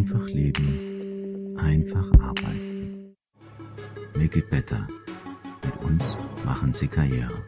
[0.00, 3.14] Einfach leben, einfach arbeiten.
[4.14, 4.88] Make it better.
[5.62, 7.44] Mit uns machen Sie Karriere.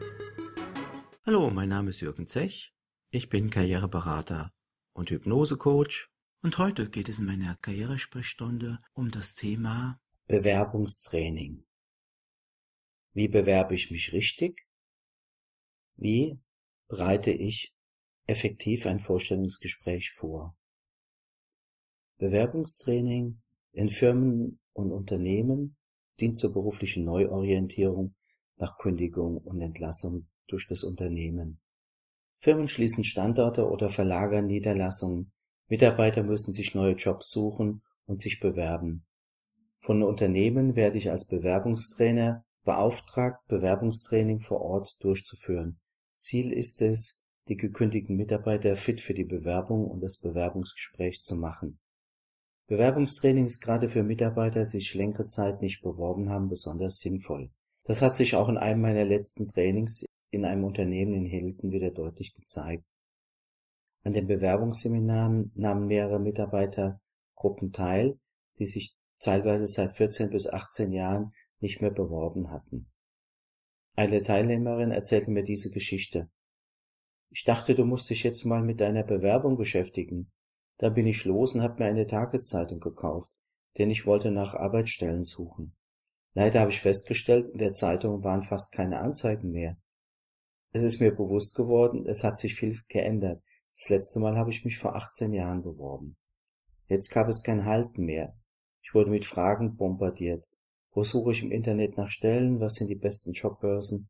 [1.25, 2.71] Hallo, mein Name ist Jürgen Zech.
[3.09, 4.53] Ich bin Karriereberater
[4.93, 6.11] und Hypnosecoach.
[6.43, 11.65] Und heute geht es in meiner Karrieresprechstunde um das Thema Bewerbungstraining.
[13.13, 14.67] Wie bewerbe ich mich richtig?
[15.95, 16.39] Wie
[16.87, 17.73] bereite ich
[18.27, 20.55] effektiv ein Vorstellungsgespräch vor?
[22.23, 23.41] Bewerbungstraining
[23.73, 25.75] in Firmen und Unternehmen
[26.21, 28.15] dient zur beruflichen Neuorientierung
[28.55, 31.59] nach Kündigung und Entlassung durch das Unternehmen.
[32.37, 35.33] Firmen schließen Standorte oder verlagern Niederlassungen,
[35.67, 39.05] Mitarbeiter müssen sich neue Jobs suchen und sich bewerben.
[39.75, 45.81] Von Unternehmen werde ich als Bewerbungstrainer beauftragt, Bewerbungstraining vor Ort durchzuführen.
[46.19, 51.79] Ziel ist es, die gekündigten Mitarbeiter fit für die Bewerbung und das Bewerbungsgespräch zu machen.
[52.67, 57.51] Bewerbungstraining ist gerade für Mitarbeiter, die sich längere Zeit nicht beworben haben, besonders sinnvoll.
[57.83, 61.91] Das hat sich auch in einem meiner letzten Trainings in einem Unternehmen in Hilton wieder
[61.91, 62.89] deutlich gezeigt.
[64.03, 68.17] An den Bewerbungsseminaren nahmen mehrere Mitarbeitergruppen teil,
[68.57, 72.89] die sich teilweise seit 14 bis 18 Jahren nicht mehr beworben hatten.
[73.95, 76.29] Eine Teilnehmerin erzählte mir diese Geschichte.
[77.29, 80.31] Ich dachte, du musst dich jetzt mal mit deiner Bewerbung beschäftigen.
[80.83, 83.31] Da bin ich los und hab mir eine Tageszeitung gekauft,
[83.77, 85.77] denn ich wollte nach Arbeitsstellen suchen.
[86.33, 89.77] Leider habe ich festgestellt, in der Zeitung waren fast keine Anzeigen mehr.
[90.73, 93.41] Es ist mir bewusst geworden, es hat sich viel geändert.
[93.71, 96.17] Das letzte Mal habe ich mich vor 18 Jahren beworben.
[96.89, 98.35] Jetzt gab es kein Halten mehr.
[98.81, 100.43] Ich wurde mit Fragen bombardiert.
[100.91, 102.59] Wo suche ich im Internet nach Stellen?
[102.59, 104.09] Was sind die besten Jobbörsen?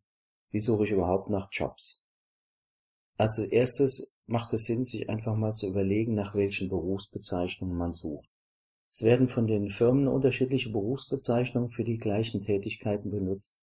[0.50, 2.04] Wie suche ich überhaupt nach Jobs?
[3.16, 8.30] Als erstes macht es Sinn, sich einfach mal zu überlegen, nach welchen Berufsbezeichnungen man sucht.
[8.92, 13.60] Es werden von den Firmen unterschiedliche Berufsbezeichnungen für die gleichen Tätigkeiten benutzt.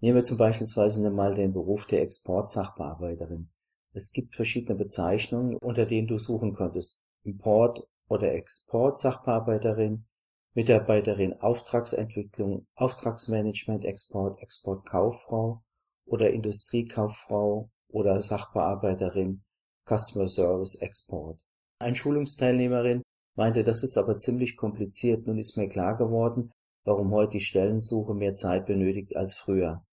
[0.00, 0.66] Nehmen wir zum Beispiel
[1.10, 3.50] mal den Beruf der Exportsachbearbeiterin.
[3.92, 7.00] Es gibt verschiedene Bezeichnungen, unter denen du suchen könntest.
[7.22, 10.06] Import- oder Exportsachbearbeiterin,
[10.54, 15.62] Mitarbeiterin Auftragsentwicklung, Auftragsmanagement, Export, Exportkauffrau
[16.06, 19.44] oder Industriekauffrau oder Sachbearbeiterin,
[19.86, 21.40] Customer Service Export.
[21.78, 23.02] Ein Schulungsteilnehmerin
[23.36, 26.50] meinte, das ist aber ziemlich kompliziert, nun ist mir klar geworden,
[26.84, 29.84] warum heute die Stellensuche mehr Zeit benötigt als früher.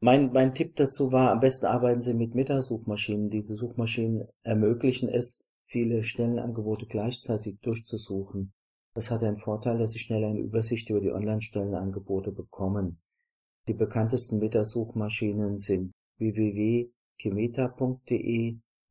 [0.00, 3.30] Mein, mein Tipp dazu war, am besten arbeiten Sie mit Metasuchmaschinen.
[3.30, 8.52] Diese Suchmaschinen ermöglichen es, viele Stellenangebote gleichzeitig durchzusuchen.
[8.94, 13.00] Das hat den Vorteil, dass Sie schnell eine Übersicht über die Online-Stellenangebote bekommen.
[13.66, 16.90] Die bekanntesten Metasuchmaschinen sind www.kimeta.de,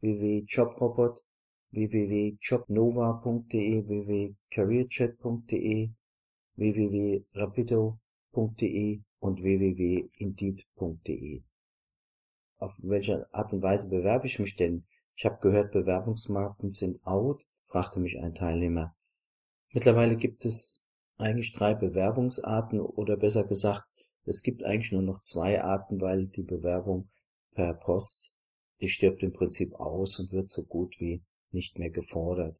[0.02, 1.24] www.jobrobot,
[1.72, 5.92] www.jobnova.de, www.careerchat.de,
[6.56, 11.44] www.rapido.de und www.indeed.de.
[12.60, 14.86] Auf welche Art und Weise bewerbe ich mich denn?
[15.16, 18.96] Ich habe gehört, Bewerbungsmarken sind out, fragte mich ein Teilnehmer.
[19.74, 20.88] Mittlerweile gibt es
[21.18, 23.84] eigentlich drei Bewerbungsarten oder besser gesagt,
[24.26, 27.08] es gibt eigentlich nur noch zwei Arten, weil die Bewerbung
[27.54, 28.34] per Post,
[28.82, 32.58] die stirbt im Prinzip aus und wird so gut wie nicht mehr gefordert.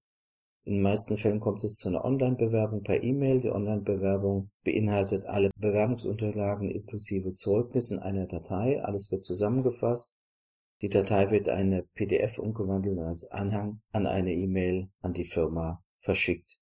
[0.68, 3.40] In den meisten Fällen kommt es zu einer Online-Bewerbung per E-Mail.
[3.40, 8.84] Die Online-Bewerbung beinhaltet alle Bewerbungsunterlagen inklusive Zeugnis in einer Datei.
[8.84, 10.18] Alles wird zusammengefasst.
[10.82, 15.82] Die Datei wird eine PDF umgewandelt und als Anhang an eine E-Mail an die Firma
[16.00, 16.58] verschickt.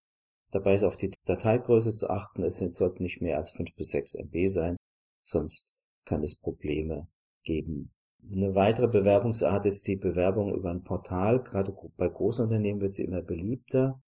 [0.52, 2.44] Dabei ist auf die Dateigröße zu achten.
[2.44, 4.78] Es sollten nicht mehr als 5 bis 6 MB sein,
[5.24, 5.74] sonst
[6.06, 7.08] kann es Probleme
[7.44, 7.95] geben.
[8.32, 11.44] Eine weitere Bewerbungsart ist die Bewerbung über ein Portal.
[11.44, 14.02] Gerade bei Großunternehmen wird sie immer beliebter.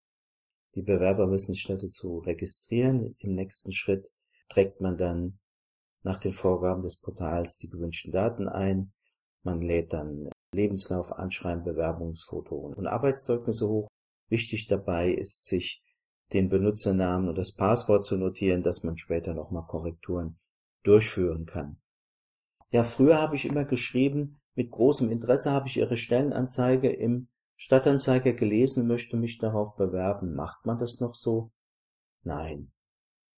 [0.76, 3.16] Die Bewerber müssen sich dazu registrieren.
[3.20, 4.12] Im nächsten Schritt
[4.50, 5.40] trägt man dann
[6.04, 8.92] nach den Vorgaben des Portals die gewünschten Daten ein.
[9.44, 13.88] Man lädt dann Lebenslauf, Anschreiben, Bewerbungsfoto und Arbeitszeugnisse hoch.
[14.30, 15.84] Wichtig dabei ist, sich
[16.34, 20.40] den Benutzernamen und das Passwort zu notieren, dass man später nochmal Korrekturen
[20.84, 21.78] durchführen kann.
[22.70, 28.34] Ja, früher habe ich immer geschrieben, mit großem Interesse habe ich Ihre Stellenanzeige im Stadtanzeiger
[28.34, 30.36] gelesen, möchte mich darauf bewerben.
[30.36, 31.52] Macht man das noch so?
[32.24, 32.72] Nein.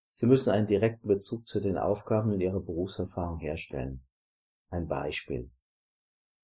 [0.10, 4.04] Sie müssen einen direkten Bezug zu den Aufgaben in Ihrer Berufserfahrung herstellen.
[4.70, 5.52] Ein Beispiel.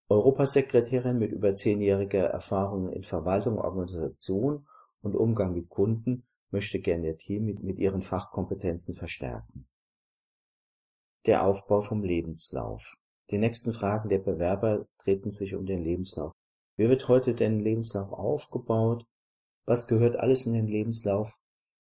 [0.08, 4.68] Europasekretärin mit über zehnjähriger Erfahrung in Verwaltung, Organisation
[5.02, 9.68] und Umgang mit Kunden möchte gerne ihr Team mit, mit ihren Fachkompetenzen verstärken.
[11.26, 12.98] Der Aufbau vom Lebenslauf.
[13.32, 16.34] Die nächsten Fragen der Bewerber treten sich um den Lebenslauf.
[16.78, 19.08] Wie wird heute denn Lebenslauf aufgebaut?
[19.66, 21.40] Was gehört alles in den Lebenslauf?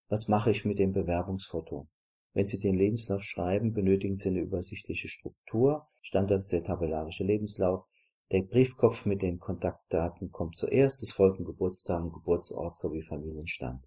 [0.09, 1.88] Was mache ich mit dem Bewerbungsfoto?
[2.33, 5.88] Wenn Sie den Lebenslauf schreiben, benötigen Sie eine übersichtliche Struktur.
[6.01, 7.83] Standard ist der tabellarische Lebenslauf.
[8.31, 13.86] Der Briefkopf mit den Kontaktdaten kommt zuerst, es folgen Geburtstag und Geburtsort sowie Familienstand.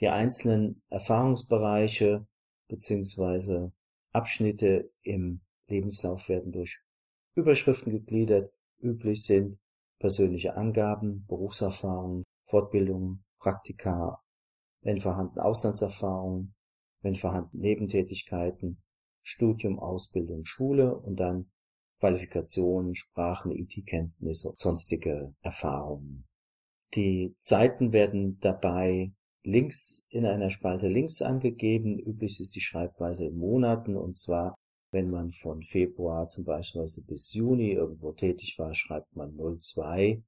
[0.00, 2.26] Die einzelnen Erfahrungsbereiche
[2.68, 3.70] bzw.
[4.18, 6.82] Abschnitte im Lebenslauf werden durch
[7.36, 8.52] Überschriften gegliedert.
[8.80, 9.60] Üblich sind
[10.00, 14.20] persönliche Angaben, Berufserfahrungen, Fortbildungen, Praktika,
[14.82, 16.56] wenn vorhanden Auslandserfahrungen,
[17.02, 18.82] wenn vorhanden Nebentätigkeiten,
[19.22, 21.52] Studium, Ausbildung, Schule und dann
[22.00, 26.26] Qualifikationen, Sprachen, IT-Kenntnisse, sonstige Erfahrungen.
[26.94, 29.12] Die Seiten werden dabei
[29.44, 31.98] links in einer Spalte links angegeben.
[31.98, 34.54] Üblich ist die Schreibweise in Monaten und zwar,
[34.90, 40.22] wenn man von Februar zum Beispiel bis Juni irgendwo tätig war, schreibt man 02,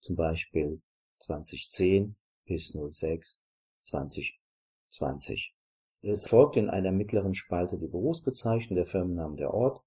[0.00, 0.80] zum Beispiel
[1.20, 3.40] 2010 bis 06
[3.82, 5.54] 2020.
[6.02, 9.82] Es folgt in einer mittleren Spalte die Berufsbezeichnung, der Firmennamen, der Ort.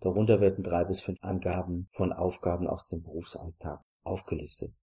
[0.00, 4.74] Darunter werden drei bis fünf Angaben von Aufgaben aus dem Berufsalltag aufgelistet.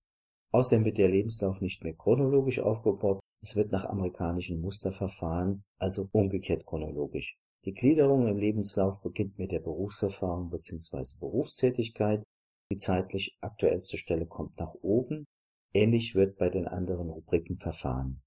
[0.52, 6.66] Außerdem wird der Lebenslauf nicht mehr chronologisch aufgebaut, es wird nach amerikanischen Musterverfahren, also umgekehrt
[6.66, 7.38] chronologisch.
[7.66, 11.18] Die Gliederung im Lebenslauf beginnt mit der Berufserfahrung bzw.
[11.20, 12.24] Berufstätigkeit.
[12.72, 15.26] Die zeitlich aktuellste Stelle kommt nach oben.
[15.74, 18.22] Ähnlich wird bei den anderen Rubriken verfahren.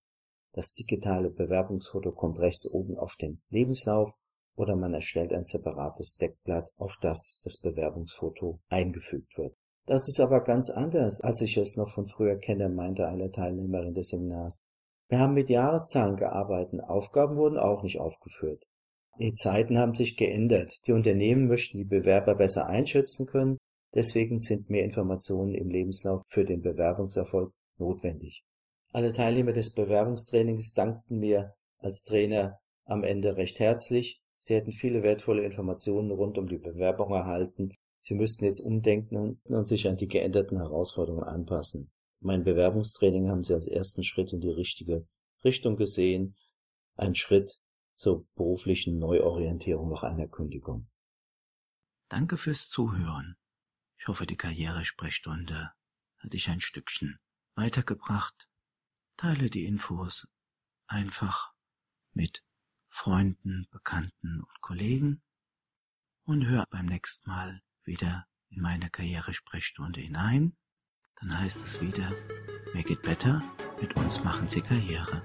[0.52, 4.12] Das digitale Bewerbungsfoto kommt rechts oben auf den Lebenslauf
[4.54, 9.56] oder man erstellt ein separates Deckblatt, auf das das Bewerbungsfoto eingefügt wird.
[9.86, 13.94] Das ist aber ganz anders, als ich es noch von früher kenne, meinte eine Teilnehmerin
[13.94, 14.58] des Seminars.
[15.08, 18.64] Wir haben mit Jahreszahlen gearbeitet, Aufgaben wurden auch nicht aufgeführt.
[19.18, 20.72] Die Zeiten haben sich geändert.
[20.86, 23.58] Die Unternehmen möchten die Bewerber besser einschätzen können,
[23.94, 28.42] deswegen sind mehr Informationen im Lebenslauf für den Bewerbungserfolg notwendig.
[28.92, 34.20] Alle Teilnehmer des Bewerbungstrainings dankten mir als Trainer am Ende recht herzlich.
[34.38, 37.70] Sie hätten viele wertvolle Informationen rund um die Bewerbung erhalten.
[38.02, 41.92] Sie müssten jetzt umdenken und sich an die geänderten Herausforderungen anpassen.
[42.18, 45.06] Mein Bewerbungstraining haben Sie als ersten Schritt in die richtige
[45.44, 46.36] Richtung gesehen.
[46.96, 47.60] Ein Schritt
[47.94, 50.88] zur beruflichen Neuorientierung nach einer Kündigung.
[52.08, 53.36] Danke fürs Zuhören.
[53.98, 55.70] Ich hoffe, die Karrieresprechstunde
[56.18, 57.20] hat dich ein Stückchen
[57.54, 58.48] weitergebracht.
[59.16, 60.26] Teile die Infos
[60.88, 61.52] einfach
[62.12, 62.42] mit
[62.88, 65.22] Freunden, Bekannten und Kollegen
[66.24, 70.56] und hör beim nächsten Mal wieder in meine Karrieresprechstunde hinein.
[71.20, 72.10] Dann heißt es wieder,
[72.74, 73.42] Make it better,
[73.80, 75.22] mit uns machen Sie Karriere.